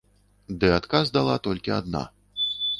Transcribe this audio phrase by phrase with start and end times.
[0.63, 2.05] Ды адказ дала толькі адна.